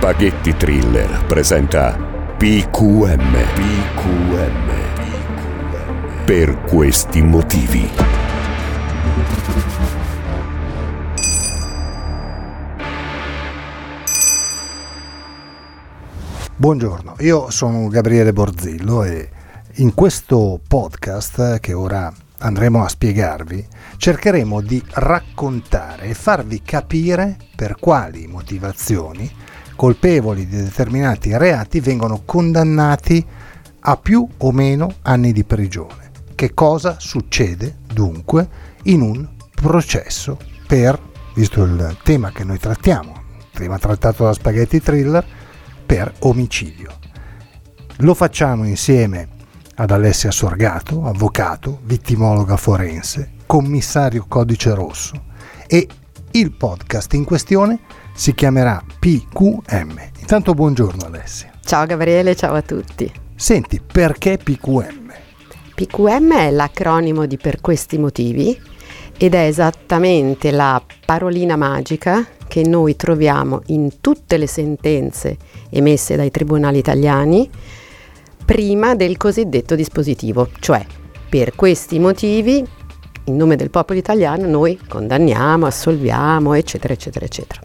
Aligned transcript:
Spaghetti 0.00 0.56
Thriller 0.56 1.26
presenta 1.26 1.94
PQM. 2.38 3.32
PQM. 3.52 4.70
Per 6.24 6.62
questi 6.62 7.20
motivi. 7.20 7.86
Buongiorno, 16.56 17.16
io 17.18 17.50
sono 17.50 17.86
Gabriele 17.88 18.32
Borzillo 18.32 19.04
e 19.04 19.28
in 19.74 19.92
questo 19.92 20.58
podcast 20.66 21.60
che 21.60 21.74
ora 21.74 22.10
andremo 22.38 22.82
a 22.82 22.88
spiegarvi, 22.88 23.66
cercheremo 23.98 24.62
di 24.62 24.82
raccontare 24.92 26.04
e 26.04 26.14
farvi 26.14 26.62
capire 26.62 27.36
per 27.54 27.76
quali 27.78 28.26
motivazioni 28.26 29.30
colpevoli 29.80 30.46
di 30.46 30.58
determinati 30.58 31.34
reati 31.38 31.80
vengono 31.80 32.20
condannati 32.26 33.24
a 33.80 33.96
più 33.96 34.28
o 34.36 34.52
meno 34.52 34.96
anni 35.00 35.32
di 35.32 35.42
prigione. 35.42 36.10
Che 36.34 36.52
cosa 36.52 36.96
succede 36.98 37.78
dunque 37.90 38.46
in 38.82 39.00
un 39.00 39.26
processo 39.54 40.36
per, 40.66 41.00
visto 41.34 41.62
il 41.62 41.96
tema 42.02 42.30
che 42.30 42.44
noi 42.44 42.58
trattiamo, 42.58 43.22
tema 43.54 43.78
trattato 43.78 44.24
da 44.24 44.34
Spaghetti 44.34 44.82
Thriller, 44.82 45.24
per 45.86 46.12
omicidio. 46.18 46.90
Lo 48.00 48.12
facciamo 48.12 48.66
insieme 48.66 49.28
ad 49.76 49.90
Alessia 49.92 50.30
Sorgato, 50.30 51.06
avvocato, 51.06 51.80
vittimologa 51.84 52.58
forense, 52.58 53.30
commissario 53.46 54.26
codice 54.28 54.74
rosso 54.74 55.28
e 55.66 55.88
il 56.32 56.52
podcast 56.52 57.14
in 57.14 57.24
questione 57.24 57.80
si 58.14 58.34
chiamerà 58.34 58.82
PQM. 58.98 60.10
Intanto 60.20 60.54
buongiorno 60.54 61.04
Alessia. 61.06 61.50
Ciao 61.64 61.86
Gabriele, 61.86 62.36
ciao 62.36 62.54
a 62.54 62.62
tutti. 62.62 63.10
Senti, 63.34 63.80
perché 63.80 64.38
PQM? 64.38 65.12
PQM 65.74 66.32
è 66.32 66.50
l'acronimo 66.50 67.26
di 67.26 67.36
per 67.36 67.60
questi 67.60 67.98
motivi 67.98 68.56
ed 69.16 69.34
è 69.34 69.46
esattamente 69.46 70.50
la 70.50 70.80
parolina 71.04 71.56
magica 71.56 72.26
che 72.46 72.62
noi 72.64 72.96
troviamo 72.96 73.62
in 73.66 74.00
tutte 74.00 74.36
le 74.36 74.46
sentenze 74.46 75.36
emesse 75.70 76.16
dai 76.16 76.30
tribunali 76.30 76.78
italiani 76.78 77.48
prima 78.44 78.94
del 78.94 79.16
cosiddetto 79.16 79.74
dispositivo, 79.74 80.48
cioè 80.60 80.84
per 81.28 81.54
questi 81.54 81.98
motivi 81.98 82.64
in 83.24 83.36
nome 83.36 83.56
del 83.56 83.70
popolo 83.70 83.98
italiano 83.98 84.46
noi 84.46 84.78
condanniamo, 84.88 85.66
assolviamo, 85.66 86.54
eccetera, 86.54 86.94
eccetera, 86.94 87.24
eccetera. 87.24 87.60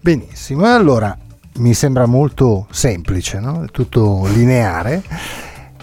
Benissimo, 0.00 0.66
e 0.66 0.70
allora 0.70 1.16
mi 1.58 1.74
sembra 1.74 2.06
molto 2.06 2.66
semplice, 2.70 3.38
no? 3.38 3.66
tutto 3.70 4.26
lineare. 4.32 5.02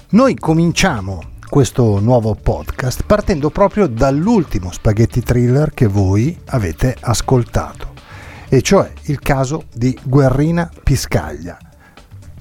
Noi 0.09 0.35
cominciamo 0.35 1.21
questo 1.47 1.99
nuovo 1.99 2.35
podcast 2.35 3.03
partendo 3.05 3.49
proprio 3.49 3.87
dall'ultimo 3.87 4.71
spaghetti 4.71 5.21
thriller 5.21 5.73
che 5.73 5.87
voi 5.87 6.37
avete 6.47 6.95
ascoltato, 6.99 7.93
e 8.49 8.61
cioè 8.61 8.91
il 9.03 9.19
caso 9.19 9.65
di 9.73 9.97
Guerrina 10.03 10.69
Piscaglia, 10.83 11.57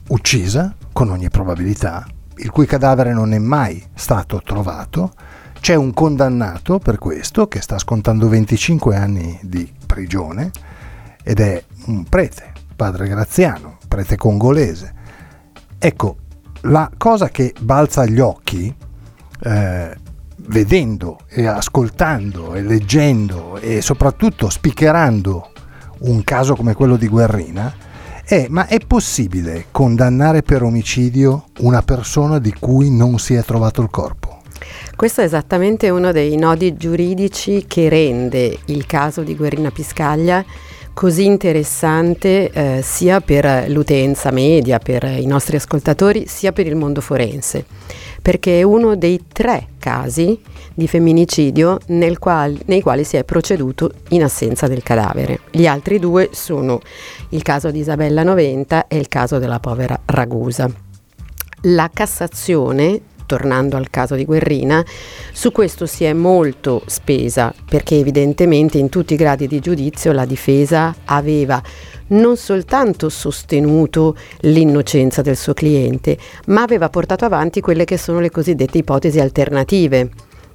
uccisa 0.09 0.75
con 0.93 1.11
ogni 1.11 1.29
probabilità, 1.29 2.07
il 2.37 2.51
cui 2.51 2.67
cadavere 2.67 3.13
non 3.13 3.33
è 3.33 3.39
mai 3.39 3.83
stato 3.95 4.41
trovato. 4.43 5.13
C'è 5.61 5.75
un 5.75 5.93
condannato 5.93 6.79
per 6.79 6.99
questo 6.99 7.49
che 7.49 7.61
sta 7.61 7.79
scontando 7.79 8.29
25 8.29 8.97
anni 8.97 9.39
di 9.43 9.71
prigione 9.85 10.51
ed 11.23 11.41
è 11.41 11.63
un 11.87 12.05
prete, 12.05 12.53
padre 12.77 13.09
Graziano, 13.09 13.79
prete 13.89 14.17
congolese. 14.17 14.95
Ecco, 15.79 16.17
la 16.63 16.91
cosa 16.97 17.29
che 17.29 17.53
balza 17.61 18.03
agli 18.03 18.21
occhi, 18.21 18.75
eh, 19.41 19.97
vedendo 20.37 21.19
e 21.29 21.47
ascoltando 21.47 22.55
e 22.55 22.63
leggendo 22.63 23.59
e 23.59 23.81
soprattutto 23.81 24.49
spicherando 24.49 25.51
un 26.01 26.23
caso 26.25 26.55
come 26.55 26.75
quello 26.75 26.97
di 26.97 27.09
Guerrina, 27.09 27.75
è 28.25 28.47
ma 28.49 28.67
è 28.67 28.79
possibile 28.79 29.67
condannare 29.71 30.43
per 30.43 30.63
omicidio 30.63 31.47
una 31.61 31.83
persona 31.83 32.39
di 32.39 32.53
cui 32.53 32.91
non 32.91 33.19
si 33.19 33.35
è 33.35 33.45
trovato 33.45 33.83
il 33.83 33.91
corpo? 33.91 34.26
Questo 34.95 35.21
è 35.21 35.25
esattamente 35.25 35.91
uno 35.91 36.13
dei 36.13 36.37
nodi 36.37 36.77
giuridici 36.77 37.65
che 37.67 37.89
rende 37.89 38.59
il 38.67 38.87
caso 38.87 39.23
di 39.23 39.35
Guerrina 39.35 39.71
Piscaglia 39.71 40.45
così 40.97 41.27
interessante 41.27 42.51
eh, 42.51 42.81
sia 42.83 43.21
per 43.21 43.67
l'utenza 43.69 44.31
media, 44.31 44.79
per 44.79 45.05
i 45.05 45.27
nostri 45.27 45.57
ascoltatori, 45.57 46.27
sia 46.27 46.53
per 46.53 46.67
il 46.67 46.75
mondo 46.75 47.03
forense, 47.03 47.67
perché 48.23 48.61
è 48.61 48.63
uno 48.63 48.97
dei 48.97 49.25
tre 49.31 49.67
casi 49.79 50.41
di 50.73 50.89
femminicidio 50.89 51.81
qual, 52.19 52.59
nei 52.65 52.81
quali 52.81 53.05
si 53.05 53.19
è 53.19 53.25
proceduto 53.25 53.93
in 54.09 54.23
assenza 54.23 54.69
del 54.69 54.83
cadavere. 54.83 55.41
Gli 55.51 55.67
altri 55.67 55.99
due 55.99 56.31
sono 56.33 56.81
il 57.29 57.43
caso 57.43 57.71
di 57.71 57.81
Isabella 57.81 58.23
Noventa 58.23 58.89
e 58.89 58.97
il 58.97 59.09
caso 59.09 59.39
della 59.39 59.61
povera 59.61 60.01
Ragusa. 60.07 60.67
La 61.61 61.91
Cassazione 61.93 63.03
tornando 63.27 63.77
al 63.77 63.91
caso 63.91 64.15
di 64.15 64.25
Guerrina, 64.25 64.85
su 65.33 65.53
questo 65.53 65.85
si 65.85 66.05
è 66.05 66.13
molto 66.13 66.83
spesa 66.87 67.53
perché 67.69 67.97
evidentemente 67.97 68.79
in 68.79 68.89
tutti 68.89 69.15
i 69.15 69.17
gradi 69.17 69.47
di 69.47 69.61
giudizio 69.61 70.13
la 70.13 70.25
difesa 70.25 70.95
aveva 71.05 71.63
non 72.09 72.37
soltanto 72.37 73.09
sostenuto 73.09 74.17
l'innocenza 74.41 75.23
del 75.23 75.37
suo 75.37 75.55
cliente, 75.55 76.17
ma 76.47 76.63
aveva 76.63 76.89
portato 76.89 77.25
avanti 77.25 77.61
quelle 77.61 77.85
che 77.85 77.99
sono 77.99 78.21
le 78.21 78.31
cosiddette 78.31 78.79
ipotesi 78.79 79.19
alternative, 79.19 80.11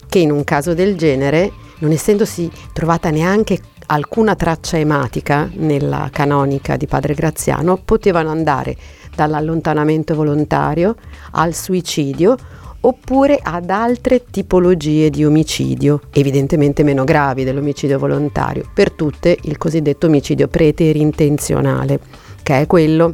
che 0.08 0.20
in 0.20 0.32
un 0.32 0.44
caso 0.44 0.74
del 0.74 0.96
genere, 0.96 1.52
non 1.80 1.92
essendosi 1.92 2.50
trovata 2.74 3.10
neanche 3.10 3.60
alcuna 3.88 4.36
traccia 4.36 4.78
ematica 4.78 5.50
nella 5.54 6.10
canonica 6.12 6.78
di 6.78 6.88
Padre 6.88 7.14
Graziano, 7.14 7.78
potevano 7.84 8.30
andare 8.30 8.78
dall'allontanamento 9.16 10.16
volontario 10.16 10.96
al 11.32 11.54
suicidio 11.54 12.38
oppure 12.82 13.40
ad 13.42 13.70
altre 13.70 14.26
tipologie 14.30 15.10
di 15.10 15.24
omicidio, 15.24 16.02
evidentemente 16.12 16.84
meno 16.84 17.04
gravi 17.04 17.44
dell'omicidio 17.44 18.00
volontario, 18.00 18.70
per 18.74 18.92
tutte 18.92 19.38
il 19.44 19.58
cosiddetto 19.58 20.08
omicidio 20.08 20.48
preterintenzionale, 20.48 22.00
che 22.42 22.62
è 22.62 22.68
quello 22.68 23.14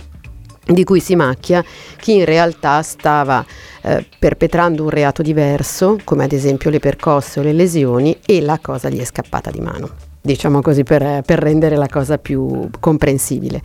di 0.66 0.84
cui 0.84 1.00
si 1.00 1.16
macchia 1.16 1.64
chi 1.98 2.16
in 2.16 2.26
realtà 2.26 2.82
stava 2.82 3.46
eh, 3.82 4.06
perpetrando 4.20 4.84
un 4.84 4.90
reato 4.90 5.22
diverso, 5.22 5.98
come 6.04 6.24
ad 6.24 6.32
esempio 6.32 6.70
le 6.70 6.80
percosse 6.80 7.40
o 7.40 7.44
le 7.44 7.54
lesioni, 7.54 8.18
e 8.26 8.42
la 8.42 8.60
cosa 8.62 8.90
gli 8.90 9.00
è 9.00 9.06
scappata 9.06 9.50
di 9.50 9.60
mano, 9.60 9.90
diciamo 10.22 10.62
così 10.62 10.84
per, 10.84 11.24
per 11.26 11.40
rendere 11.40 11.76
la 11.76 11.88
cosa 11.88 12.18
più 12.18 12.70
comprensibile. 12.80 13.62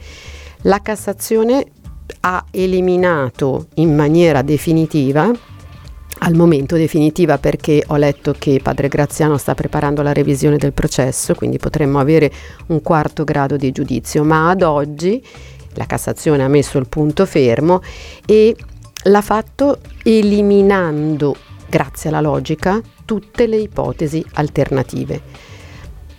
La 0.62 0.80
Cassazione 0.80 1.66
ha 2.24 2.44
eliminato 2.50 3.66
in 3.74 3.94
maniera 3.94 4.42
definitiva 4.42 5.30
al 6.24 6.34
momento 6.34 6.76
definitiva 6.76 7.38
perché 7.38 7.82
ho 7.86 7.96
letto 7.96 8.34
che 8.38 8.60
Padre 8.62 8.86
Graziano 8.86 9.38
sta 9.38 9.54
preparando 9.54 10.02
la 10.02 10.12
revisione 10.12 10.56
del 10.56 10.72
processo, 10.72 11.34
quindi 11.34 11.58
potremmo 11.58 11.98
avere 11.98 12.30
un 12.68 12.80
quarto 12.80 13.24
grado 13.24 13.56
di 13.56 13.72
giudizio, 13.72 14.22
ma 14.22 14.50
ad 14.50 14.62
oggi 14.62 15.22
la 15.74 15.86
Cassazione 15.86 16.44
ha 16.44 16.48
messo 16.48 16.78
il 16.78 16.86
punto 16.86 17.26
fermo 17.26 17.82
e 18.24 18.54
l'ha 19.04 19.20
fatto 19.20 19.78
eliminando, 20.04 21.34
grazie 21.68 22.10
alla 22.10 22.20
logica, 22.20 22.80
tutte 23.04 23.48
le 23.48 23.56
ipotesi 23.56 24.24
alternative. 24.34 25.50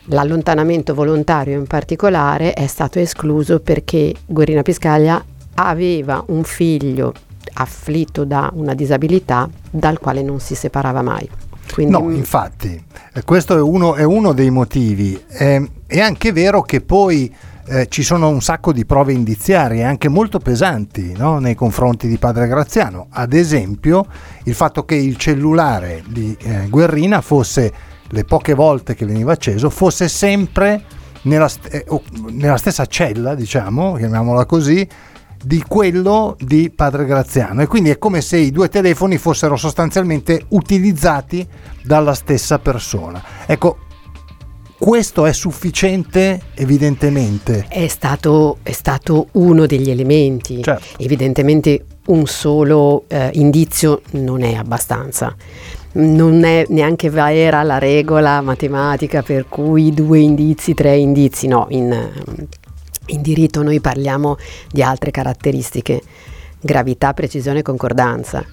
L'allontanamento 0.07 0.93
volontario 0.93 1.57
in 1.57 1.65
particolare 1.65 2.51
è 2.51 2.67
stato 2.67 2.99
escluso 2.99 3.61
perché 3.61 4.13
Guerrina 4.25 4.63
Piscaglia 4.63 5.23
aveva 5.55 6.23
un 6.27 6.43
figlio 6.43 7.13
afflitto 7.53 8.25
da 8.25 8.49
una 8.53 8.73
disabilità 8.73 9.49
dal 9.69 9.99
quale 9.99 10.21
non 10.21 10.39
si 10.39 10.55
separava 10.55 11.01
mai. 11.01 11.29
Quindi... 11.71 11.93
No, 11.93 12.11
infatti, 12.11 12.81
eh, 13.13 13.23
questo 13.23 13.55
è 13.55 13.61
uno, 13.61 13.95
è 13.95 14.03
uno 14.03 14.33
dei 14.33 14.49
motivi. 14.49 15.19
Eh, 15.29 15.69
è 15.87 15.99
anche 15.99 16.31
vero 16.31 16.61
che 16.61 16.81
poi 16.81 17.33
eh, 17.65 17.87
ci 17.87 18.03
sono 18.03 18.27
un 18.27 18.41
sacco 18.41 18.73
di 18.73 18.85
prove 18.85 19.13
indiziarie, 19.13 19.83
anche 19.83 20.09
molto 20.09 20.39
pesanti, 20.39 21.13
no? 21.15 21.39
nei 21.39 21.55
confronti 21.55 22.07
di 22.07 22.17
padre 22.17 22.47
Graziano. 22.47 23.07
Ad 23.09 23.33
esempio, 23.33 24.05
il 24.43 24.53
fatto 24.53 24.83
che 24.85 24.95
il 24.95 25.17
cellulare 25.17 26.03
di 26.07 26.35
eh, 26.41 26.67
Guerrina 26.69 27.21
fosse, 27.21 27.71
le 28.09 28.25
poche 28.25 28.53
volte 28.53 28.95
che 28.95 29.05
veniva 29.05 29.31
acceso, 29.31 29.69
fosse 29.69 30.07
sempre 30.09 30.83
nella, 31.23 31.49
eh, 31.69 31.85
nella 32.31 32.57
stessa 32.57 32.85
cella, 32.85 33.33
diciamo, 33.33 33.93
chiamiamola 33.93 34.45
così, 34.45 34.87
di 35.43 35.63
quello 35.67 36.35
di 36.39 36.71
Padre 36.73 37.05
Graziano 37.05 37.61
e 37.61 37.67
quindi 37.67 37.89
è 37.89 37.97
come 37.97 38.21
se 38.21 38.37
i 38.37 38.51
due 38.51 38.69
telefoni 38.69 39.17
fossero 39.17 39.55
sostanzialmente 39.55 40.45
utilizzati 40.49 41.45
dalla 41.83 42.13
stessa 42.13 42.59
persona. 42.59 43.21
Ecco, 43.45 43.77
questo 44.77 45.25
è 45.25 45.33
sufficiente 45.33 46.41
evidentemente? 46.55 47.65
È 47.69 47.87
stato, 47.87 48.57
è 48.63 48.71
stato 48.71 49.27
uno 49.33 49.65
degli 49.65 49.89
elementi, 49.89 50.61
certo. 50.61 51.01
evidentemente 51.01 51.85
un 52.07 52.25
solo 52.25 53.05
eh, 53.07 53.29
indizio 53.33 54.01
non 54.11 54.43
è 54.43 54.55
abbastanza. 54.55 55.35
Non 55.93 56.43
è 56.43 56.65
neanche 56.69 57.09
vera 57.09 57.61
la 57.63 57.77
regola 57.77 58.41
matematica 58.41 59.21
per 59.21 59.45
cui 59.47 59.93
due 59.93 60.19
indizi, 60.19 60.73
tre 60.73 60.97
indizi, 60.97 61.47
no, 61.47 61.67
in, 61.69 62.11
in 63.07 63.21
diritto 63.21 63.61
noi 63.63 63.79
parliamo 63.79 64.37
di 64.71 64.81
altre 64.81 65.11
caratteristiche, 65.11 66.01
gravità, 66.59 67.13
precisione 67.13 67.59
e 67.59 67.63
concordanza. 67.63 68.45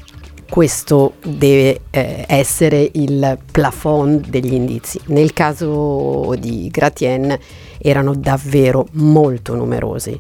Questo 0.49 1.15
deve 1.23 1.83
eh, 1.91 2.25
essere 2.27 2.91
il 2.95 3.39
plafond 3.53 4.27
degli 4.27 4.53
indizi. 4.53 5.01
Nel 5.07 5.33
caso 5.33 6.35
di 6.37 6.69
Gratien 6.69 7.39
erano 7.79 8.15
davvero 8.15 8.89
molto 8.93 9.55
numerosi. 9.55 10.19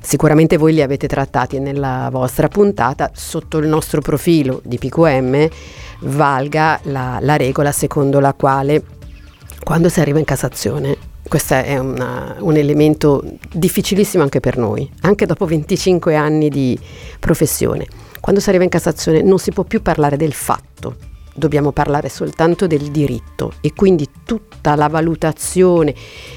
Sicuramente 0.00 0.56
voi 0.56 0.72
li 0.72 0.82
avete 0.82 1.06
trattati 1.06 1.60
nella 1.60 2.08
vostra 2.10 2.48
puntata 2.48 3.12
sotto 3.14 3.58
il 3.58 3.68
nostro 3.68 4.00
profilo 4.00 4.60
di 4.64 4.78
PQM 4.78 5.48
valga 6.00 6.78
la, 6.84 7.18
la 7.20 7.36
regola 7.36 7.72
secondo 7.72 8.20
la 8.20 8.32
quale 8.32 8.82
quando 9.68 9.90
si 9.90 10.00
arriva 10.00 10.18
in 10.18 10.24
Cassazione 10.24 10.96
questo 11.28 11.52
è 11.52 11.76
una, 11.76 12.36
un 12.38 12.56
elemento 12.56 13.22
difficilissimo 13.52 14.22
anche 14.22 14.40
per 14.40 14.56
noi, 14.56 14.90
anche 15.02 15.26
dopo 15.26 15.44
25 15.44 16.16
anni 16.16 16.48
di 16.48 16.78
professione. 17.20 17.86
Quando 18.18 18.40
si 18.40 18.48
arriva 18.48 18.64
in 18.64 18.70
Cassazione 18.70 19.20
non 19.20 19.38
si 19.38 19.52
può 19.52 19.64
più 19.64 19.82
parlare 19.82 20.16
del 20.16 20.32
fatto, 20.32 20.96
dobbiamo 21.34 21.70
parlare 21.72 22.08
soltanto 22.08 22.66
del 22.66 22.90
diritto 22.90 23.52
e 23.60 23.74
quindi 23.74 24.08
tutta 24.24 24.74
la 24.74 24.88
valutazione 24.88 25.94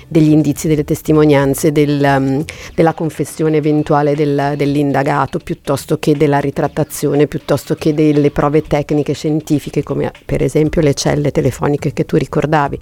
degli 0.10 0.32
indizi, 0.32 0.68
delle 0.68 0.84
testimonianze, 0.84 1.72
del, 1.72 2.04
um, 2.04 2.44
della 2.76 2.94
confessione 2.94 3.56
eventuale 3.56 4.14
del, 4.14 4.56
dell'indagato, 4.58 5.40
piuttosto 5.40 5.98
che 6.00 6.18
della 6.18 6.40
ritrattazione, 6.40 7.28
piuttosto 7.28 7.76
che 7.76 7.94
delle 7.94 8.30
prove 8.30 8.62
tecniche 8.62 9.14
scientifiche, 9.14 9.84
come 9.84 10.12
per 10.26 10.44
esempio 10.44 10.82
le 10.82 10.94
celle 10.94 11.32
telefoniche 11.32 11.94
che 11.94 12.04
tu 12.04 12.18
ricordavi 12.18 12.80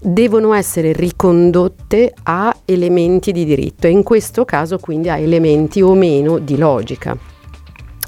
devono 0.00 0.54
essere 0.54 0.92
ricondotte 0.92 2.14
a 2.22 2.56
elementi 2.64 3.32
di 3.32 3.44
diritto 3.44 3.86
e 3.86 3.90
in 3.90 4.02
questo 4.02 4.44
caso 4.44 4.78
quindi 4.78 5.10
a 5.10 5.18
elementi 5.18 5.82
o 5.82 5.94
meno 5.94 6.38
di 6.38 6.56
logica. 6.56 7.16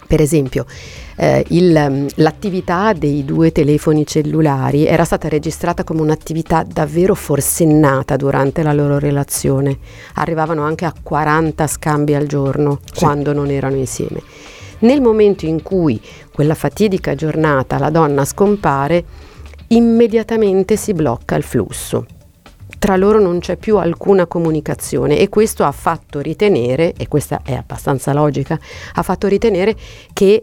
Per 0.07 0.21
esempio, 0.21 0.67
eh, 1.17 1.45
il, 1.49 1.87
mm, 1.89 2.07
l'attività 2.17 2.93
dei 2.93 3.25
due 3.25 3.53
telefoni 3.53 4.07
cellulari 4.07 4.87
era 4.87 5.05
stata 5.05 5.29
registrata 5.29 5.85
come 5.85 6.03
un'attività 6.03 6.65
davvero 6.67 7.15
forsennata 7.15 8.17
durante 8.17 8.63
la 8.63 8.73
loro 8.73 8.99
relazione. 8.99 9.79
Arrivavano 10.15 10.65
anche 10.65 10.85
a 10.85 10.95
40 11.03 11.67
scambi 11.67 12.15
al 12.15 12.27
giorno 12.27 12.81
sì. 12.85 12.99
quando 12.99 13.33
non 13.33 13.51
erano 13.51 13.77
insieme. 13.77 14.23
Nel 14.81 15.01
momento 15.01 15.47
in 15.47 15.63
cui 15.63 16.01
quella 16.33 16.55
fatidica 16.55 17.15
giornata 17.15 17.79
la 17.79 17.91
donna 17.91 18.25
scompare, 18.25 19.05
immediatamente 19.75 20.77
si 20.77 20.93
blocca 20.93 21.35
il 21.37 21.43
flusso. 21.43 22.07
Tra 22.79 22.97
loro 22.97 23.21
non 23.21 23.39
c'è 23.39 23.57
più 23.57 23.77
alcuna 23.77 24.27
comunicazione 24.27 25.19
e 25.19 25.29
questo 25.29 25.65
ha 25.65 25.73
fatto 25.73 26.21
ritenere, 26.21 26.95
e 26.97 27.07
questa 27.07 27.41
è 27.45 27.55
abbastanza 27.55 28.13
logica, 28.13 28.59
ha 28.95 29.03
fatto 29.03 29.29
ritenere 29.29 29.77
che 30.13 30.43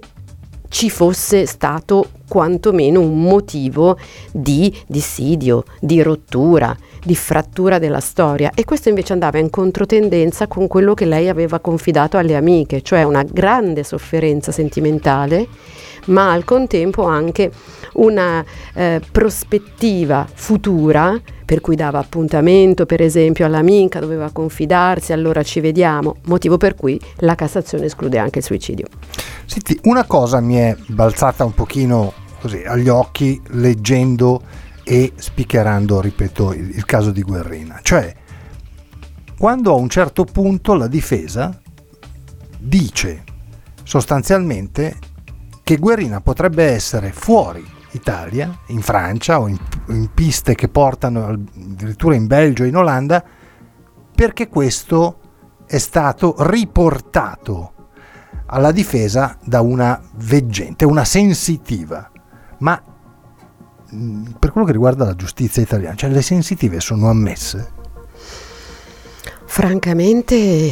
ci 0.69 0.89
fosse 0.89 1.45
stato 1.45 2.09
quantomeno 2.27 3.01
un 3.01 3.21
motivo 3.21 3.97
di 4.31 4.73
dissidio, 4.87 5.65
di 5.81 6.01
rottura, 6.01 6.77
di 7.03 7.15
frattura 7.15 7.79
della 7.79 7.99
storia 7.99 8.51
e 8.53 8.63
questo 8.65 8.87
invece 8.87 9.13
andava 9.13 9.39
in 9.39 9.49
controtendenza 9.49 10.47
con 10.47 10.67
quello 10.67 10.93
che 10.93 11.05
lei 11.05 11.27
aveva 11.27 11.59
confidato 11.59 12.17
alle 12.17 12.35
amiche, 12.35 12.81
cioè 12.81 13.03
una 13.03 13.23
grande 13.23 13.83
sofferenza 13.83 14.51
sentimentale 14.51 15.47
ma 16.09 16.31
al 16.31 16.43
contempo 16.43 17.05
anche 17.05 17.51
una 17.93 18.43
eh, 18.73 19.01
prospettiva 19.11 20.27
futura 20.31 21.19
per 21.45 21.61
cui 21.61 21.75
dava 21.75 21.97
appuntamento 21.97 22.85
per 22.85 23.01
esempio 23.01 23.45
all'amica, 23.45 23.99
doveva 23.99 24.29
confidarsi, 24.31 25.13
allora 25.13 25.41
ci 25.41 25.59
vediamo, 25.59 26.17
motivo 26.25 26.57
per 26.57 26.75
cui 26.75 26.99
la 27.17 27.33
Cassazione 27.33 27.85
esclude 27.85 28.19
anche 28.19 28.39
il 28.39 28.45
suicidio. 28.45 28.85
Senti, 29.45 29.79
una 29.85 30.05
cosa 30.05 30.39
mi 30.41 30.55
è 30.55 30.75
balzata 30.87 31.43
un 31.43 31.53
pochino 31.55 32.13
così 32.39 32.61
agli 32.63 32.87
occhi 32.87 33.41
leggendo 33.47 34.41
e 34.83 35.11
spiccherando, 35.15 35.99
ripeto, 36.01 36.53
il, 36.53 36.69
il 36.75 36.85
caso 36.85 37.09
di 37.09 37.23
Guerrina, 37.23 37.79
cioè 37.81 38.15
quando 39.37 39.71
a 39.71 39.75
un 39.75 39.89
certo 39.89 40.25
punto 40.25 40.73
la 40.73 40.87
difesa 40.87 41.59
dice 42.57 43.23
sostanzialmente 43.83 44.97
che 45.69 45.77
Guerrina 45.77 46.19
potrebbe 46.19 46.63
essere 46.63 47.11
fuori 47.11 47.63
Italia, 47.91 48.57
in 48.69 48.81
Francia 48.81 49.39
o 49.39 49.47
in, 49.47 49.55
in 49.89 50.09
piste 50.15 50.55
che 50.55 50.67
portano 50.67 51.27
addirittura 51.27 52.15
in 52.15 52.25
Belgio 52.25 52.63
e 52.63 52.69
in 52.69 52.75
Olanda, 52.75 53.23
perché 54.15 54.47
questo 54.47 55.19
è 55.67 55.77
stato 55.77 56.33
riportato 56.39 57.73
alla 58.47 58.71
difesa 58.71 59.37
da 59.43 59.61
una 59.61 60.01
veggente, 60.15 60.85
una 60.85 61.05
sensitiva. 61.05 62.09
Ma 62.57 62.81
mm, 63.93 64.25
per 64.39 64.51
quello 64.51 64.65
che 64.65 64.73
riguarda 64.73 65.05
la 65.05 65.15
giustizia 65.15 65.61
italiana, 65.61 65.93
cioè 65.93 66.09
le 66.09 66.23
sensitive 66.23 66.79
sono 66.79 67.11
ammesse? 67.11 67.73
Francamente 69.45 70.71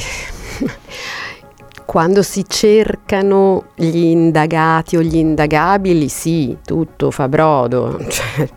quando 1.87 2.21
si 2.21 2.43
cercano 2.45 3.67
gli 3.73 4.07
indagati 4.07 4.97
o 4.97 5.01
gli 5.01 5.15
indagabili, 5.15 6.09
sì, 6.09 6.57
tutto 6.65 7.11
fa 7.11 7.29
brodo. 7.29 7.97
Cioè, 8.07 8.49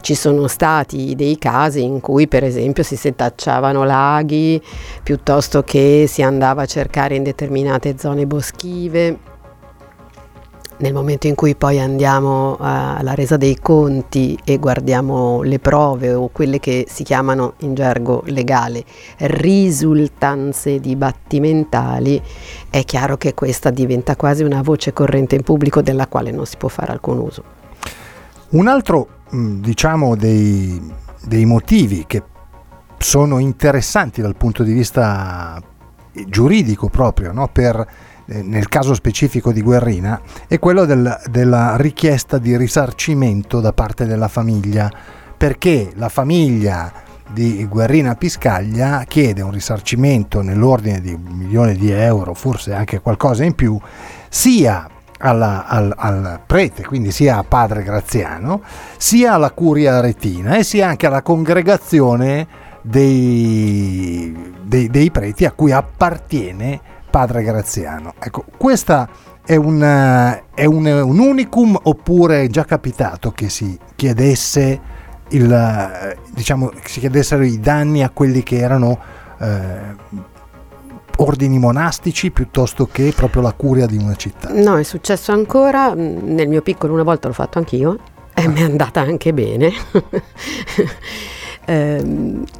ci 0.00 0.14
sono 0.14 0.46
stati 0.46 1.14
dei 1.14 1.36
casi 1.36 1.82
in 1.82 2.00
cui, 2.00 2.26
per 2.26 2.42
esempio, 2.42 2.82
si 2.82 2.96
setacciavano 2.96 3.84
laghi 3.84 4.60
piuttosto 5.02 5.62
che 5.62 6.06
si 6.08 6.22
andava 6.22 6.62
a 6.62 6.66
cercare 6.66 7.16
in 7.16 7.22
determinate 7.22 7.96
zone 7.98 8.26
boschive 8.26 9.18
nel 10.80 10.92
momento 10.94 11.26
in 11.26 11.34
cui 11.34 11.54
poi 11.54 11.78
andiamo 11.78 12.56
alla 12.58 13.14
resa 13.14 13.36
dei 13.36 13.58
conti 13.60 14.38
e 14.44 14.58
guardiamo 14.58 15.42
le 15.42 15.58
prove 15.58 16.12
o 16.12 16.28
quelle 16.28 16.58
che 16.58 16.86
si 16.88 17.02
chiamano 17.02 17.54
in 17.58 17.74
gergo 17.74 18.22
legale 18.26 18.84
risultanze 19.18 20.80
dibattimentali, 20.80 22.20
è 22.70 22.84
chiaro 22.84 23.16
che 23.16 23.34
questa 23.34 23.70
diventa 23.70 24.16
quasi 24.16 24.42
una 24.42 24.62
voce 24.62 24.92
corrente 24.92 25.34
in 25.34 25.42
pubblico 25.42 25.82
della 25.82 26.06
quale 26.06 26.30
non 26.30 26.46
si 26.46 26.56
può 26.56 26.68
fare 26.68 26.92
alcun 26.92 27.18
uso. 27.18 27.42
Un 28.50 28.66
altro, 28.66 29.08
mm, 29.34 29.60
diciamo, 29.60 30.16
dei, 30.16 30.80
dei 31.24 31.44
motivi 31.44 32.04
che 32.06 32.22
sono 32.98 33.38
interessanti 33.38 34.20
dal 34.20 34.36
punto 34.36 34.62
di 34.62 34.72
vista 34.72 35.60
giuridico 36.26 36.88
proprio 36.88 37.32
no? 37.32 37.48
per 37.48 37.76
eh, 37.76 38.09
nel 38.30 38.68
caso 38.68 38.94
specifico 38.94 39.52
di 39.52 39.60
Guerrina, 39.60 40.20
è 40.46 40.58
quello 40.58 40.84
del, 40.84 41.20
della 41.28 41.76
richiesta 41.76 42.38
di 42.38 42.56
risarcimento 42.56 43.60
da 43.60 43.72
parte 43.72 44.06
della 44.06 44.28
famiglia, 44.28 44.90
perché 45.36 45.90
la 45.96 46.08
famiglia 46.08 46.92
di 47.32 47.64
Guerrina 47.66 48.14
Piscaglia 48.14 49.04
chiede 49.06 49.42
un 49.42 49.50
risarcimento 49.50 50.42
nell'ordine 50.42 51.00
di 51.00 51.12
un 51.12 51.22
milione 51.32 51.74
di 51.74 51.90
euro, 51.90 52.34
forse 52.34 52.72
anche 52.72 53.00
qualcosa 53.00 53.44
in 53.44 53.54
più, 53.54 53.78
sia 54.28 54.88
alla, 55.18 55.66
al, 55.66 55.92
al, 55.96 56.40
prete, 56.46 56.84
quindi 56.84 57.10
sia 57.10 57.38
a 57.38 57.44
padre 57.44 57.82
Graziano, 57.82 58.62
sia 58.96 59.34
alla 59.34 59.50
curia 59.50 59.96
aretina 59.96 60.56
e 60.56 60.64
sia 60.64 60.88
anche 60.88 61.06
alla 61.06 61.22
congregazione 61.22 62.46
dei, 62.82 64.54
dei, 64.62 64.88
dei 64.88 65.10
preti 65.10 65.44
a 65.44 65.52
cui 65.52 65.72
appartiene 65.72 66.80
padre 67.10 67.42
Graziano. 67.42 68.14
Ecco, 68.18 68.44
questa 68.56 69.08
è, 69.44 69.56
un, 69.56 69.80
è 70.54 70.64
un, 70.64 70.86
un 70.86 71.18
unicum 71.18 71.78
oppure 71.82 72.44
è 72.44 72.46
già 72.48 72.64
capitato 72.64 73.32
che 73.32 73.48
si 73.48 73.78
chiedesse 73.96 74.80
il, 75.30 76.16
diciamo, 76.30 76.72
si 76.84 77.00
chiedessero 77.00 77.42
i 77.42 77.60
danni 77.60 78.02
a 78.02 78.10
quelli 78.10 78.42
che 78.42 78.58
erano 78.58 78.98
eh, 79.40 79.96
ordini 81.16 81.58
monastici 81.58 82.30
piuttosto 82.30 82.86
che 82.86 83.12
proprio 83.14 83.42
la 83.42 83.52
curia 83.52 83.86
di 83.86 83.96
una 83.96 84.14
città? 84.14 84.50
No, 84.52 84.78
è 84.78 84.82
successo 84.82 85.32
ancora, 85.32 85.94
nel 85.94 86.48
mio 86.48 86.62
piccolo 86.62 86.94
una 86.94 87.02
volta 87.02 87.28
l'ho 87.28 87.34
fatto 87.34 87.58
anch'io 87.58 87.98
e 88.34 88.48
mi 88.48 88.60
è 88.60 88.64
andata 88.64 89.00
anche 89.00 89.32
bene. 89.32 89.72
Eh, 91.64 92.02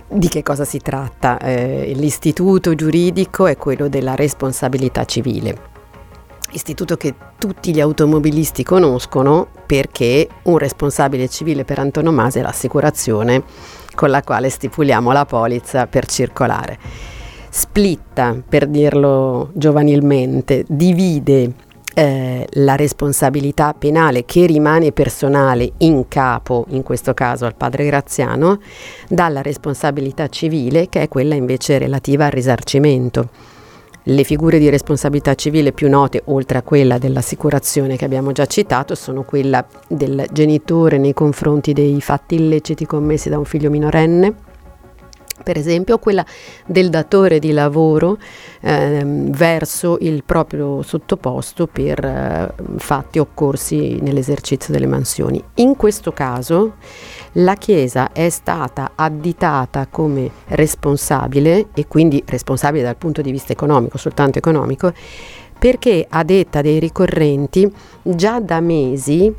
di 0.09 0.29
che 0.29 0.43
cosa 0.43 0.65
si 0.65 0.79
tratta? 0.79 1.39
Eh, 1.39 1.93
l'istituto 1.95 2.75
giuridico 2.75 3.47
è 3.47 3.57
quello 3.57 3.89
della 3.89 4.15
responsabilità 4.15 5.05
civile 5.05 5.69
istituto 6.53 6.97
che 6.97 7.15
tutti 7.39 7.73
gli 7.73 7.81
automobilisti 7.81 8.63
conoscono 8.63 9.49
perché 9.67 10.29
un 10.45 10.59
responsabile 10.59 11.29
civile 11.29 11.65
per 11.65 11.79
antonomasia 11.79 12.41
è 12.41 12.45
l'assicurazione 12.45 13.43
con 13.95 14.11
la 14.11 14.23
quale 14.23 14.49
stipuliamo 14.49 15.13
la 15.13 15.25
polizza 15.25 15.87
per 15.87 16.07
circolare. 16.07 16.79
Splitta, 17.49 18.37
per 18.49 18.67
dirlo 18.67 19.51
giovanilmente, 19.55 20.65
divide 20.69 21.53
eh, 22.01 22.47
la 22.53 22.77
responsabilità 22.77 23.75
penale 23.75 24.25
che 24.25 24.47
rimane 24.47 24.91
personale 24.91 25.73
in 25.79 26.09
capo, 26.09 26.65
in 26.71 26.83
questo 26.83 27.13
caso 27.13 27.45
al 27.45 27.55
padre 27.55 27.85
Graziano, 27.85 28.59
dalla 29.07 29.43
responsabilità 29.43 30.29
civile 30.29 30.89
che 30.89 31.03
è 31.03 31.09
quella 31.09 31.35
invece 31.35 31.77
relativa 31.77 32.25
al 32.25 32.31
risarcimento. 32.31 33.29
Le 34.05 34.25
figure 34.25 34.59
di 34.59 34.71
responsabilità 34.71 35.35
civile 35.35 35.73
più 35.73 35.91
note, 35.91 36.23
oltre 36.27 36.57
a 36.57 36.63
quella 36.63 36.97
dell'assicurazione 36.97 37.97
che 37.97 38.07
abbiamo 38.07 38.33
già 38.33 38.47
citato, 38.47 38.95
sono 38.95 39.23
quella 39.25 39.63
del 39.87 40.25
genitore 40.33 40.97
nei 40.97 41.13
confronti 41.13 41.75
dei 41.75 42.01
fatti 42.01 42.37
illeciti 42.37 42.87
commessi 42.87 43.29
da 43.29 43.37
un 43.37 43.45
figlio 43.45 43.69
minorenne, 43.69 44.35
per 45.43 45.57
esempio 45.57 45.99
quella 45.99 46.25
del 46.67 46.91
datore 46.91 47.39
di 47.39 47.53
lavoro 47.53 48.19
eh, 48.61 49.03
verso 49.05 49.99
il 50.01 50.23
proprio 50.25 50.83
sottoposto 50.83 51.67
per 51.67 52.05
eh, 52.05 52.53
fatti 52.79 53.19
occorsi 53.19 53.99
nell'esercizio 54.01 54.73
delle 54.73 54.87
mansioni. 54.87 55.43
In 55.57 55.77
questo 55.77 56.13
caso 56.13 56.75
la 57.33 57.55
Chiesa 57.55 58.13
è 58.13 58.29
stata 58.29 58.93
additata 58.95 59.87
come 59.89 60.31
responsabile 60.49 61.69
e 61.75 61.87
quindi 61.87 62.23
responsabile 62.27 62.83
dal 62.85 62.97
punto 62.97 63.23
di 63.23 63.31
vista 63.31 63.53
economico, 63.53 63.99
soltanto 63.99 64.39
economico, 64.39 64.93
perché 65.59 66.07
a 66.09 66.25
detta 66.25 66.63
dei 66.63 66.79
ricorrenti 66.79 67.71
già 68.03 68.41
da 68.41 68.61
mesi 68.61 69.33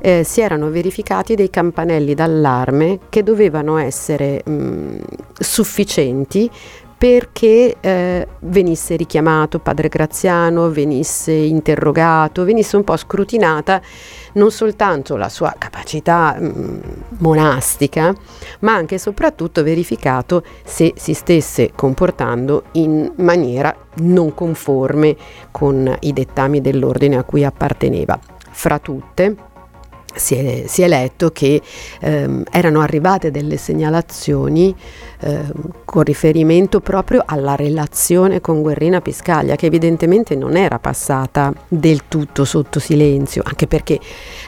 eh, 0.00 0.22
si 0.24 0.40
erano 0.40 0.70
verificati 0.70 1.34
dei 1.34 1.50
campanelli 1.50 2.14
d'allarme 2.14 2.98
che 3.08 3.22
dovevano 3.22 3.76
essere 3.76 4.42
mh, 4.44 4.98
sufficienti 5.38 6.50
perché 6.98 7.76
eh, 7.78 8.26
venisse 8.40 8.96
richiamato 8.96 9.60
padre 9.60 9.86
Graziano, 9.86 10.68
venisse 10.68 11.30
interrogato, 11.30 12.42
venisse 12.42 12.74
un 12.74 12.82
po' 12.82 12.96
scrutinata 12.96 13.80
non 14.32 14.50
soltanto 14.50 15.16
la 15.16 15.28
sua 15.28 15.54
capacità 15.56 16.34
mh, 16.36 16.80
monastica, 17.18 18.12
ma 18.60 18.74
anche 18.74 18.96
e 18.96 18.98
soprattutto 18.98 19.62
verificato 19.62 20.42
se 20.64 20.92
si 20.96 21.14
stesse 21.14 21.70
comportando 21.72 22.64
in 22.72 23.12
maniera 23.18 23.74
non 23.98 24.34
conforme 24.34 25.16
con 25.52 25.96
i 26.00 26.12
dettami 26.12 26.60
dell'ordine 26.60 27.16
a 27.16 27.22
cui 27.22 27.44
apparteneva. 27.44 28.18
Fra 28.50 28.80
tutte, 28.80 29.36
si 30.14 30.34
è, 30.34 30.64
si 30.66 30.82
è, 30.82 30.88
letto 30.88 31.30
che 31.30 31.60
ehm, 32.00 32.44
erano 32.50 32.80
arrivate 32.80 33.30
delle 33.30 33.56
segnalazioni 33.56 34.74
ehm, 35.20 35.52
con 35.84 36.02
riferimento 36.02 36.80
proprio 36.80 37.22
alla 37.24 37.54
relazione 37.54 38.40
con 38.40 38.62
Guerrina 38.62 39.00
Piscaglia, 39.00 39.56
che 39.56 39.66
evidentemente 39.66 40.34
non 40.34 40.56
era 40.56 40.78
passata 40.78 41.52
del 41.68 42.08
tutto 42.08 42.44
sotto 42.44 42.80
silenzio, 42.80 43.42
anche 43.44 43.66
perché 43.66 44.00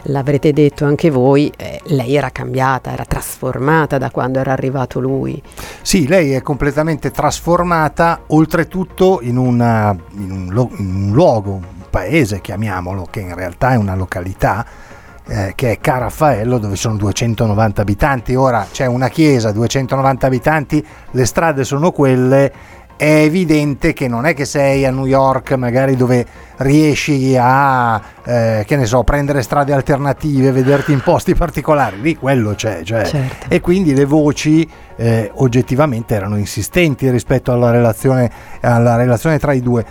l'avrete 0.05 0.53
detto 0.53 0.85
anche 0.85 1.11
voi, 1.11 1.53
eh, 1.57 1.81
lei 1.85 2.17
era 2.17 2.31
cambiata, 2.31 2.93
era 2.93 3.05
trasformata 3.05 3.99
da 3.99 4.11
quando 4.11 4.39
era 4.39 4.53
arrivato 4.53 4.99
lui. 4.99 5.41
Sì, 5.83 6.07
lei 6.09 6.33
è 6.33 6.43
completamente 6.43 7.11
trasformata, 7.11 8.23
oltretutto 8.29 9.21
in, 9.23 9.37
una, 9.37 9.97
in, 10.17 10.31
un, 10.31 10.69
in 10.79 10.95
un 10.95 11.11
luogo, 11.13 11.53
un 11.53 11.65
paese, 11.91 12.41
chiamiamolo, 12.41 13.07
che 13.11 13.21
in 13.21 13.35
realtà 13.35 13.73
è 13.73 13.77
una 13.77 13.95
località 13.95 14.89
eh, 15.31 15.53
che 15.55 15.71
è 15.71 15.79
Caraffaello 15.79 16.59
dove 16.59 16.75
sono 16.75 16.97
290 16.97 17.81
abitanti. 17.81 18.35
Ora 18.35 18.67
c'è 18.71 18.87
una 18.87 19.09
chiesa, 19.09 19.53
290 19.53 20.27
abitanti, 20.27 20.85
le 21.13 21.25
strade 21.25 21.63
sono 21.65 21.93
quelle. 21.93 22.53
È 22.97 23.23
evidente 23.23 23.95
che 23.95 24.09
non 24.09 24.27
è 24.27 24.35
che 24.35 24.45
sei 24.45 24.85
a 24.85 24.91
New 24.91 25.07
York, 25.07 25.53
magari 25.53 25.97
dove 25.97 26.27
riesci 26.59 27.35
a, 27.35 27.99
eh, 28.23 28.65
che 28.67 28.77
ne 28.77 28.85
so, 28.85 29.03
prendere 29.05 29.41
strade 29.41 29.73
alternative, 29.73 30.53
vederti 30.53 30.93
in 30.93 31.01
posti 31.01 31.35
particolari, 31.35 31.99
lì 32.03 32.15
quello 32.17 32.53
c'è. 32.55 32.83
Cioè. 32.83 33.07
Certo. 33.07 33.47
E 33.49 33.61
quindi 33.61 33.95
le 33.95 34.05
voci 34.05 34.69
eh, 34.97 35.31
oggettivamente 35.37 36.15
erano 36.15 36.37
insistenti 36.37 37.09
rispetto 37.09 37.53
alla 37.53 37.71
relazione, 37.71 38.31
alla 38.61 38.97
relazione 38.97 39.39
tra 39.39 39.53
i 39.55 39.63
due. 39.63 39.83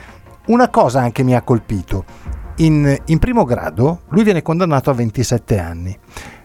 Una 0.47 0.69
cosa 0.69 0.99
anche 0.99 1.23
mi 1.23 1.35
ha 1.35 1.41
colpito, 1.41 2.05
in, 2.59 2.97
in 3.05 3.19
primo 3.19 3.43
grado 3.43 4.01
lui 4.09 4.23
viene 4.23 4.41
condannato 4.41 4.89
a 4.89 4.93
27 4.93 5.59
anni, 5.59 5.97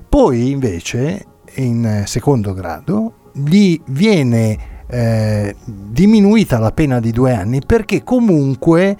poi 0.08 0.50
invece 0.50 1.26
in 1.56 2.02
secondo 2.06 2.52
grado 2.52 3.30
gli 3.32 3.80
viene 3.86 4.72
eh, 4.86 5.56
diminuita 5.64 6.58
la 6.58 6.72
pena 6.72 7.00
di 7.00 7.10
due 7.10 7.32
anni 7.32 7.60
perché 7.64 8.02
comunque 8.04 8.96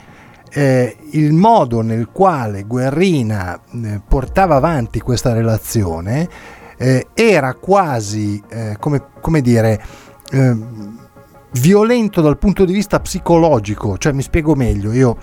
eh, 0.50 0.96
il 1.10 1.32
modo 1.32 1.80
nel 1.82 2.08
quale 2.10 2.62
Guerrina 2.62 3.60
eh, 3.60 4.00
portava 4.06 4.56
avanti 4.56 5.00
questa 5.00 5.32
relazione 5.32 6.28
eh, 6.76 7.08
era 7.14 7.54
quasi, 7.54 8.42
eh, 8.48 8.76
come, 8.78 9.02
come, 9.20 9.40
dire, 9.40 9.82
eh, 10.30 10.56
violento 11.60 12.20
dal 12.20 12.38
punto 12.38 12.64
di 12.64 12.72
vista 12.72 13.00
psicologico, 13.00 13.96
cioè 13.98 14.12
mi 14.12 14.22
spiego 14.22 14.54
meglio, 14.54 14.92
io 14.92 15.16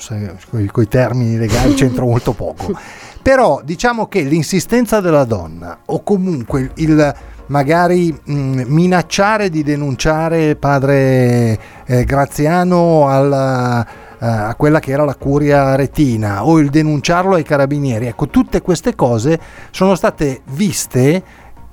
con 0.47 0.83
i 0.83 0.87
termini 0.87 1.37
legali 1.37 1.73
c'entro 1.73 2.05
molto 2.05 2.33
poco, 2.33 2.73
però 3.21 3.61
diciamo 3.63 4.07
che 4.07 4.21
l'insistenza 4.21 5.01
della 5.01 5.25
donna 5.25 5.79
o 5.85 6.03
comunque 6.03 6.71
il 6.75 7.15
magari 7.47 8.11
mh, 8.11 8.33
mm, 8.33 8.59
minacciare 8.67 9.49
di 9.49 9.61
denunciare 9.61 10.55
padre 10.55 11.59
eh, 11.85 12.05
Graziano 12.05 13.09
alla, 13.09 13.85
eh, 13.85 14.25
a 14.25 14.55
quella 14.55 14.79
che 14.79 14.91
era 14.91 15.03
la 15.03 15.15
curia 15.15 15.75
retina 15.75 16.45
o 16.45 16.59
il 16.59 16.69
denunciarlo 16.69 17.35
ai 17.35 17.43
carabinieri, 17.43 18.07
ecco 18.07 18.27
tutte 18.27 18.61
queste 18.61 18.95
cose 18.95 19.39
sono 19.71 19.95
state 19.95 20.41
viste 20.53 21.23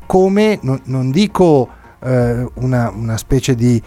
come, 0.05 0.59
non, 0.63 0.81
non 0.85 1.13
dico 1.13 1.69
eh, 2.01 2.47
una, 2.55 2.91
una 2.95 3.17
specie 3.17 3.55
di 3.55 3.81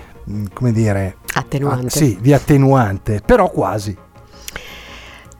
come 0.53 0.71
dire... 0.71 1.17
Attenuante. 1.33 1.87
Ah, 1.87 1.89
sì, 1.89 2.17
di 2.19 2.33
attenuante, 2.33 3.21
però 3.25 3.49
quasi. 3.49 3.95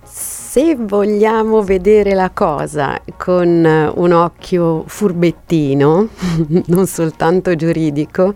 Se 0.04 0.76
vogliamo 0.76 1.64
vedere 1.64 2.14
la 2.14 2.30
cosa 2.32 3.02
con 3.18 3.66
eh, 3.66 3.92
un 3.96 4.12
occhio 4.12 4.84
furbettino, 4.86 6.08
non 6.68 6.88
soltanto 6.88 7.56
giuridico, 7.56 8.34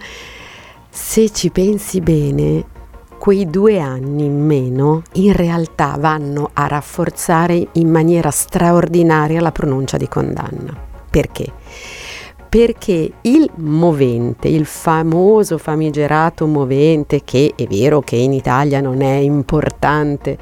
se 0.89 1.29
ci 1.31 1.49
pensi 1.49 1.99
bene, 1.99 2.63
quei 3.17 3.49
due 3.49 3.79
anni 3.79 4.25
in 4.25 4.45
meno 4.45 5.01
in 5.13 5.33
realtà 5.33 5.97
vanno 5.99 6.51
a 6.53 6.67
rafforzare 6.67 7.67
in 7.73 7.89
maniera 7.89 8.29
straordinaria 8.29 9.41
la 9.41 9.51
pronuncia 9.51 9.97
di 9.97 10.07
condanna. 10.07 10.73
Perché? 11.09 11.51
Perché 12.55 13.11
il 13.23 13.51
movente, 13.55 14.47
il 14.47 14.63
famoso 14.63 15.57
famigerato 15.57 16.47
movente, 16.47 17.21
che 17.25 17.51
è 17.53 17.65
vero 17.67 17.99
che 17.99 18.15
in 18.15 18.31
Italia 18.31 18.79
non 18.79 19.01
è 19.01 19.15
importante 19.15 20.37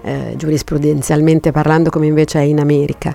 eh, 0.00 0.32
giurisprudenzialmente 0.38 1.52
parlando 1.52 1.90
come 1.90 2.06
invece 2.06 2.38
è 2.38 2.44
in 2.44 2.60
America, 2.60 3.14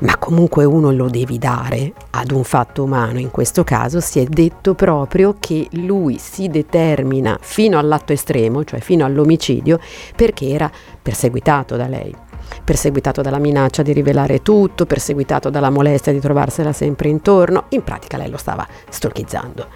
ma 0.00 0.16
comunque 0.16 0.64
uno 0.64 0.90
lo 0.90 1.08
devi 1.08 1.38
dare 1.38 1.92
ad 2.10 2.32
un 2.32 2.42
fatto 2.42 2.82
umano, 2.82 3.20
in 3.20 3.30
questo 3.30 3.62
caso 3.62 4.00
si 4.00 4.18
è 4.18 4.24
detto 4.24 4.74
proprio 4.74 5.36
che 5.38 5.68
lui 5.74 6.18
si 6.18 6.48
determina 6.48 7.38
fino 7.40 7.78
all'atto 7.78 8.12
estremo, 8.12 8.64
cioè 8.64 8.80
fino 8.80 9.04
all'omicidio, 9.04 9.78
perché 10.16 10.48
era 10.48 10.68
perseguitato 11.00 11.76
da 11.76 11.86
lei 11.86 12.12
perseguitato 12.62 13.22
dalla 13.22 13.38
minaccia 13.38 13.82
di 13.82 13.92
rivelare 13.92 14.42
tutto, 14.42 14.86
perseguitato 14.86 15.50
dalla 15.50 15.70
molestia 15.70 16.12
di 16.12 16.20
trovarsela 16.20 16.72
sempre 16.72 17.08
intorno, 17.08 17.64
in 17.70 17.82
pratica 17.82 18.16
lei 18.16 18.30
lo 18.30 18.36
stava 18.36 18.66
stalkizzando. 18.88 19.66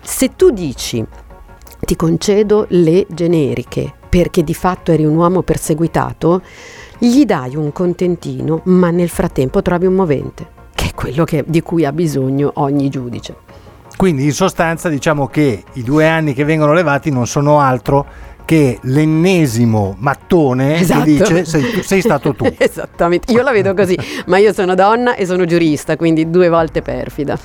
Se 0.00 0.34
tu 0.36 0.50
dici 0.50 1.04
ti 1.80 1.96
concedo 1.96 2.66
le 2.70 3.06
generiche 3.08 3.92
perché 4.08 4.42
di 4.42 4.54
fatto 4.54 4.90
eri 4.90 5.04
un 5.04 5.16
uomo 5.16 5.42
perseguitato, 5.42 6.42
gli 6.98 7.24
dai 7.24 7.54
un 7.54 7.72
contentino, 7.72 8.62
ma 8.64 8.90
nel 8.90 9.08
frattempo 9.08 9.62
trovi 9.62 9.86
un 9.86 9.94
movente, 9.94 10.46
che 10.74 10.86
è 10.86 10.94
quello 10.94 11.24
che, 11.24 11.44
di 11.46 11.62
cui 11.62 11.84
ha 11.84 11.92
bisogno 11.92 12.52
ogni 12.54 12.88
giudice. 12.88 13.36
Quindi 13.96 14.24
in 14.24 14.32
sostanza 14.32 14.88
diciamo 14.88 15.26
che 15.26 15.64
i 15.72 15.82
due 15.82 16.06
anni 16.06 16.32
che 16.32 16.44
vengono 16.44 16.72
levati 16.72 17.10
non 17.10 17.26
sono 17.26 17.58
altro 17.58 18.06
che 18.48 18.78
l'ennesimo 18.80 19.94
mattone 19.98 20.80
esatto. 20.80 21.04
che 21.04 21.10
dice 21.10 21.44
sei, 21.44 21.82
sei 21.82 22.00
stato 22.00 22.34
tu. 22.34 22.46
Esattamente, 22.56 23.30
io 23.30 23.42
la 23.42 23.52
vedo 23.52 23.74
così, 23.74 23.94
ma 24.24 24.38
io 24.38 24.54
sono 24.54 24.74
donna 24.74 25.16
e 25.16 25.26
sono 25.26 25.44
giurista, 25.44 25.98
quindi 25.98 26.30
due 26.30 26.48
volte 26.48 26.80
perfida. 26.80 27.38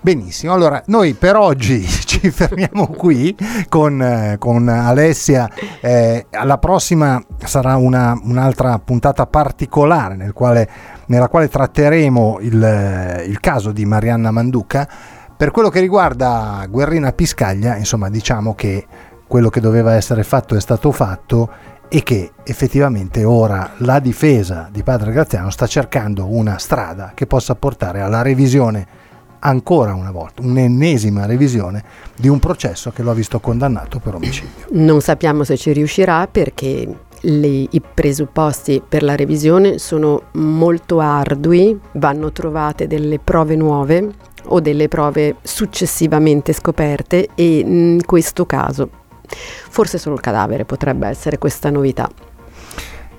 Benissimo, 0.00 0.54
allora 0.54 0.82
noi 0.86 1.12
per 1.12 1.36
oggi 1.36 1.84
ci 1.86 2.30
fermiamo 2.30 2.86
qui 2.86 3.36
con, 3.68 4.00
eh, 4.00 4.36
con 4.38 4.66
Alessia, 4.68 5.50
eh, 5.82 6.24
alla 6.30 6.56
prossima 6.56 7.22
sarà 7.44 7.76
una, 7.76 8.18
un'altra 8.22 8.78
puntata 8.78 9.26
particolare 9.26 10.16
nel 10.16 10.32
quale, 10.32 10.66
nella 11.08 11.28
quale 11.28 11.50
tratteremo 11.50 12.38
il, 12.40 13.24
il 13.26 13.38
caso 13.40 13.70
di 13.70 13.84
Marianna 13.84 14.30
Manduca. 14.30 14.88
Per 15.36 15.50
quello 15.50 15.68
che 15.68 15.80
riguarda 15.80 16.66
Guerrina 16.70 17.12
Piscaglia, 17.12 17.76
insomma 17.76 18.08
diciamo 18.08 18.54
che 18.54 18.86
quello 19.28 19.50
che 19.50 19.60
doveva 19.60 19.94
essere 19.94 20.24
fatto 20.24 20.56
è 20.56 20.60
stato 20.60 20.90
fatto 20.90 21.48
e 21.88 22.02
che 22.02 22.32
effettivamente 22.42 23.24
ora 23.24 23.74
la 23.78 24.00
difesa 24.00 24.68
di 24.72 24.82
Padre 24.82 25.12
Graziano 25.12 25.50
sta 25.50 25.66
cercando 25.66 26.26
una 26.26 26.58
strada 26.58 27.12
che 27.14 27.26
possa 27.26 27.54
portare 27.54 28.00
alla 28.00 28.22
revisione 28.22 29.06
ancora 29.40 29.94
una 29.94 30.10
volta, 30.10 30.42
un'ennesima 30.42 31.24
revisione 31.24 31.84
di 32.16 32.28
un 32.28 32.40
processo 32.40 32.90
che 32.90 33.02
lo 33.02 33.10
ha 33.10 33.14
visto 33.14 33.38
condannato 33.38 34.00
per 34.00 34.16
omicidio. 34.16 34.66
Non 34.70 35.00
sappiamo 35.00 35.44
se 35.44 35.56
ci 35.56 35.72
riuscirà 35.72 36.26
perché 36.26 36.88
le, 37.20 37.46
i 37.46 37.82
presupposti 37.94 38.82
per 38.86 39.02
la 39.02 39.14
revisione 39.14 39.78
sono 39.78 40.22
molto 40.32 41.00
ardui, 41.00 41.78
vanno 41.92 42.32
trovate 42.32 42.86
delle 42.86 43.18
prove 43.18 43.56
nuove 43.56 44.08
o 44.50 44.60
delle 44.60 44.88
prove 44.88 45.36
successivamente 45.42 46.52
scoperte 46.52 47.28
e 47.34 47.58
in 47.58 48.00
questo 48.04 48.46
caso 48.46 48.90
forse 49.28 49.98
solo 49.98 50.14
il 50.14 50.20
cadavere 50.20 50.64
potrebbe 50.64 51.06
essere 51.08 51.38
questa 51.38 51.70
novità. 51.70 52.08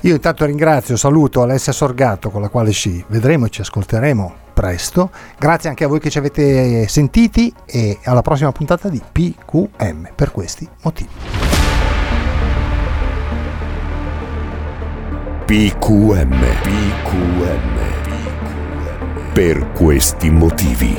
Io 0.02 0.14
intanto 0.14 0.46
ringrazio, 0.46 0.96
saluto 0.96 1.42
Alessia 1.42 1.74
Sorgato 1.74 2.30
con 2.30 2.42
la 2.42 2.48
quale 2.48 2.72
ci 2.72 3.04
vedremo 3.08 3.48
e 3.48 3.50
ci 3.50 3.60
ascolteremo 3.62 4.36
presto. 4.54 5.10
Grazie 5.38 5.70
anche 5.70 5.84
a 5.84 5.88
voi 5.88 6.00
che 6.00 6.10
ci 6.10 6.18
avete 6.18 6.88
sentiti 6.88 7.54
e 7.66 7.98
alla 8.04 8.22
prossima 8.22 8.52
puntata 8.54 8.88
di 8.88 9.02
PQM 9.12 10.12
per 10.16 10.32
questi 10.32 10.68
motivi. 10.84 11.10
PQM, 15.46 16.46
PQM, 16.62 17.80
per 19.34 19.72
questi 19.72 20.30
motivi. 20.30 20.98